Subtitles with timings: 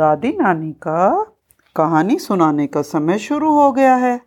[0.00, 0.98] दादी नानी का
[1.76, 4.20] कहानी सुनाने का समय शुरू हो गया है।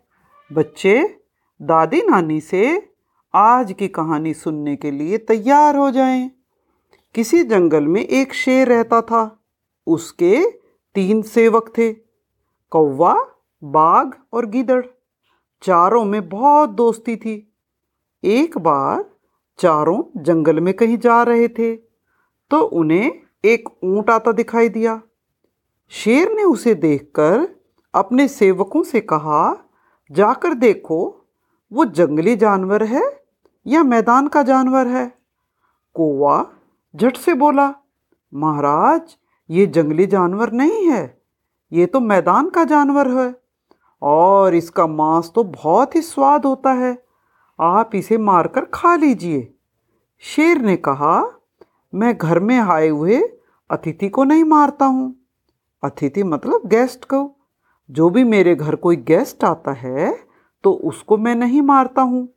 [0.50, 1.20] बच्चे,
[1.62, 2.92] दादी नानी से
[3.34, 6.30] आज की कहानी सुनने के लिए तैयार हो जाएँ।
[7.14, 9.22] किसी जंगल में एक शेर रहता था।
[9.86, 10.44] उसके
[10.94, 11.92] तीन सेवक थे,
[12.72, 13.14] कौवा,
[13.62, 14.84] बाघ और गीदड़।
[15.62, 17.36] चारों में बहुत दोस्ती थी।
[18.24, 19.04] एक बार
[19.58, 21.74] चारों जंगल में कहीं जा रहे थे
[22.50, 23.10] तो उन्हें
[23.44, 25.00] एक ऊँट आता दिखाई दिया।
[25.94, 27.46] शेर ने उसे देखकर
[27.94, 29.54] अपने सेवकों से कहा,
[30.10, 30.98] जाकर देखो,
[31.72, 33.02] वो जंगली जानवर है
[33.66, 35.06] या मैदान का जानवर है?
[35.96, 36.44] कौवा
[36.94, 37.68] झट से बोला,
[38.32, 39.16] महाराज,
[39.50, 41.18] ये जंगली जानवर नहीं है,
[41.72, 43.34] ये तो मैदान का जानवर है
[44.02, 46.96] और इसका मांस तो बहुत ही स्वाद होता है,
[47.58, 49.52] आप इसे मारकर खा लीजिए।
[50.22, 51.20] शेर ने कहा,
[51.92, 53.20] मैं घर में आए हुए
[53.70, 55.14] अतिथि को नहीं मारता हूँ।
[55.84, 57.30] अतिथि मतलब गेस्ट को।
[57.88, 60.12] जो भी मेरे घर कोई गेस्ट आता है
[60.64, 62.28] तो उसको मैं नहीं मारता हूँ।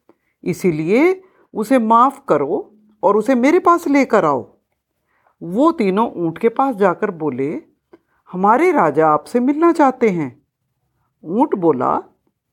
[0.43, 1.21] इसीलिए
[1.53, 2.59] उसे माफ़ करो
[3.03, 4.45] और उसे मेरे पास लेकर आओ।
[5.41, 7.49] वो तीनों ऊँट के पास जाकर बोले,
[8.29, 10.29] हमारे राजा आपसे मिलना चाहते हैं।
[11.23, 11.99] ऊँट बोला,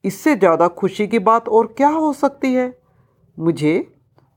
[0.05, 2.73] इससे ज़्यादा खुशी की बात और क्या हो सकती है?
[3.37, 3.77] मुझे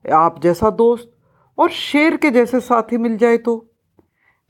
[0.05, 1.11] आप जैसा दोस्त
[1.57, 3.63] और शेर के जैसे साथी मिल जाए तो।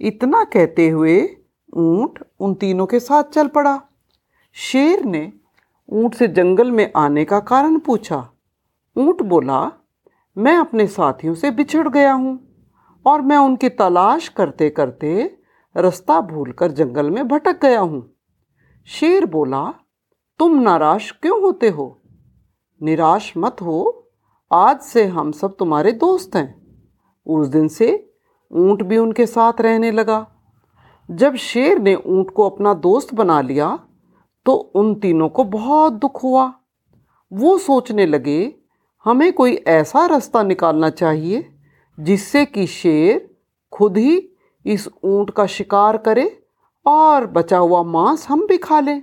[0.01, 1.19] इतना कहते हुए
[1.73, 3.81] ऊँट उन तीनों के साथ चल पड़ा।
[4.53, 5.33] शेर ने
[5.89, 8.29] ऊँट से जंगल में आने का कारण पूछा।
[8.97, 9.71] ऊँट बोला,
[10.37, 12.39] मैं अपने साथियों से बिछड़ गया हूँ
[13.05, 15.37] और मैं उनकी तलाश करते करते
[15.75, 18.15] रास्ता भूलकर जंगल में भटक गया हूँ।
[18.85, 19.73] शेर बोला,
[20.39, 22.01] तुम नाराज़ क्यों होते हो?
[22.83, 24.09] निराश मत हो।
[24.51, 26.81] आज से हम सब तुम्हारे दोस्त हैं।
[27.25, 28.13] उस दिन से
[28.51, 30.36] ऊँट भी उनके साथ रहने लगा।
[31.09, 33.77] जब शेर ने ऊँट को अपना दोस्त बना लिया
[34.45, 36.51] तो उन तीनों को बहुत दुख हुआ।
[37.31, 38.55] वो सोचने लगे,
[39.05, 41.45] हमें कोई ऐसा रास्ता निकालना चाहिए,
[41.97, 43.29] जिससे कि शेर
[43.73, 44.17] खुद ही
[44.65, 46.43] इस ऊँट का शिकार करे
[46.85, 49.01] और बचा हुआ मांस हम भी खा लें।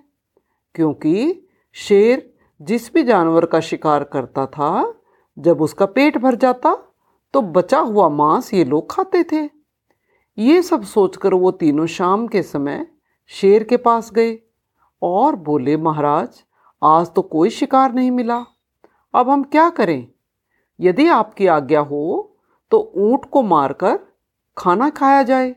[0.75, 4.95] क्योंकि शेर जिस भी जानवर का शिकार करता था,
[5.37, 6.77] जब उसका पेट भर जाता
[7.35, 9.49] तो बचा हुआ मांस ये लोग खाते थे।
[10.39, 12.87] ये सब सोचकर वो तीनों शाम के समय
[13.27, 14.39] शेर के पास गए
[15.03, 16.43] और बोले, महाराज,
[16.83, 18.45] आज तो कोई शिकार नहीं मिला।
[19.15, 20.09] अब हम क्या करें?
[20.81, 22.37] यदि आपकी आज्ञा हो
[22.71, 23.99] तो ऊँट को मारकर
[24.59, 25.57] खाना खाया जाए।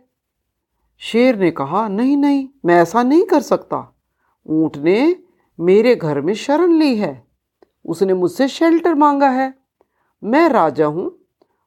[0.97, 3.97] शेर ने कहा, नहीं नहीं, मैं ऐसा नहीं कर सकता।
[4.47, 5.15] ऊँट ने
[5.59, 7.27] मेरे घर में शरण ली है।
[7.85, 9.53] उसने मुझसे शेल्टर मांगा है।
[10.23, 11.11] मैं राजा हूँ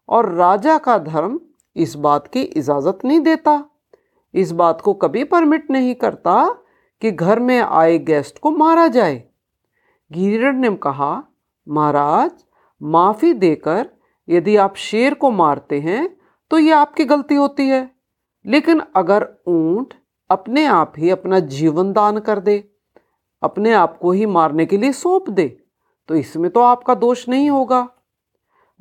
[0.09, 1.41] और राजा का धर्म
[1.77, 3.63] इस बात की इजाज़त नहीं देता।
[4.35, 6.45] इस बात को कभी परमिट नहीं करता
[7.03, 9.23] कि घर में आए गेस्ट को मारा जाए।
[10.11, 11.23] गिरिड़ ने कहा,
[11.67, 12.31] महाराज,
[12.81, 13.89] माफ़ी देकर
[14.29, 16.09] यदि आप शेर को मारते हैं
[16.51, 17.91] तो ये आपकी गलती होती है।
[18.45, 19.95] लेकिन अगर ऊँट
[20.31, 22.65] अपने आप ही अपना जीवन दान कर दे,
[23.43, 25.47] अपने आप को ही मारने के लिए सौंप दे
[26.09, 27.89] तो इसमें तो आपका दोष नहीं होगा।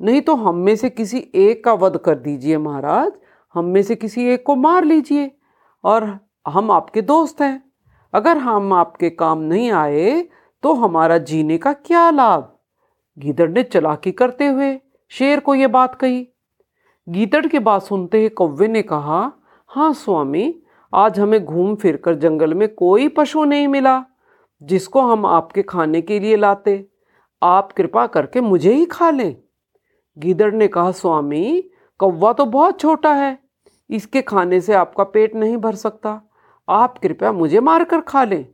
[0.00, 3.12] नहीं तो हम में से किसी एक का वध कर दीजिए महाराज।
[3.54, 5.30] हम में से किसी एक को मार लीजिए
[5.84, 6.04] और
[6.48, 7.62] हम आपके दोस्त हैं।
[8.12, 10.20] अगर हम आपके काम नहीं आए
[10.62, 12.52] तो हमारा जीने का क्या लाभ?
[13.16, 14.78] गीदड़ ने चलाकी करते हुए
[15.10, 16.26] शेर को ये बात कही।
[17.06, 19.20] गीदड़ की बात सुनते ही कौवे ने कहा
[19.70, 20.62] हाँ स्वामी,
[20.92, 24.02] आज हमें घूम फिर कर जंगल में कोई पशु नहीं मिला,
[24.62, 26.84] जिसको हम आपके खाने के लिए लाते।
[27.42, 29.36] आप कृपा करके मुझे ही खा लें।
[30.20, 31.70] गीदड़ ने कहा, स्वामी,
[32.00, 33.38] कौवा तो बहुत छोटा है,
[33.90, 36.20] इसके खाने से आपका पेट नहीं भर सकता।
[36.68, 38.46] आप कृपया मुझे मारकर खा लें।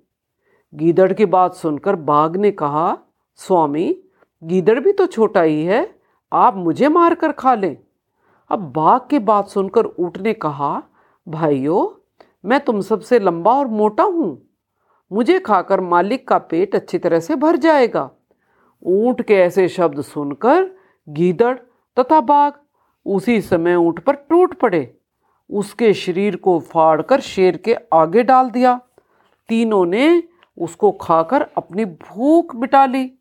[0.73, 2.97] गीदड़ की बात सुनकर बाघ ने कहा,
[3.41, 3.95] स्वामी,
[4.43, 5.89] गीदड़ भी तो छोटा ही है,
[6.33, 7.77] आप मुझे मारकर खा लें।
[8.51, 10.83] अब बाघ की बात सुनकर ऊँट ने कहा,
[11.27, 11.89] भाइयों,
[12.45, 14.43] मैं तुम सबसे लंबा और मोटा हूँ।
[15.11, 18.11] मुझे खाकर मालिक का पेट अच्छी तरह से भर जाएगा।
[18.83, 20.71] ऊँट के ऐसे शब्द सुनकर
[21.09, 21.59] गीदड़
[21.97, 22.53] तथा बाघ
[23.07, 24.99] उसी समय ऊँट पर टूट पड़े।
[25.51, 28.81] उसके शरीर को फाड़कर शेर के आगे डाल दिया।
[29.49, 30.23] तीनों ने
[30.59, 33.13] उसको खाकर अपनी भूख मिटा ली।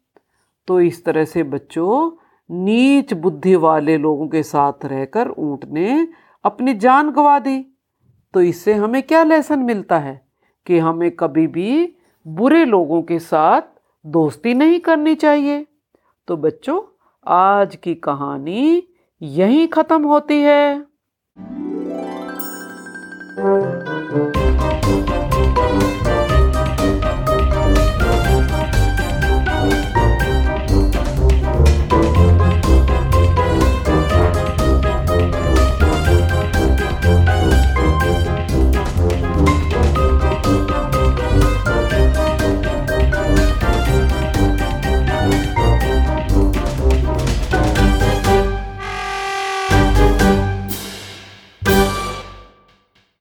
[0.68, 2.12] तो इस तरह से बच्चों,
[2.52, 6.08] नीच बुद्धि वाले लोगों के साथ रहकर ऊँट ने
[6.44, 7.66] अपनी जान गंवा दी।
[8.34, 10.28] तो इससे हमें क्या लेसन मिलता है
[10.66, 11.96] कि हमें कभी भी
[12.28, 13.62] बुरे लोगों के साथ
[14.06, 15.68] दोस्ती नहीं करनी चाहिए?
[16.28, 16.82] तो बच्चों
[17.28, 18.88] आज की कहानी
[19.22, 20.86] यहीं ख़त्म होती है।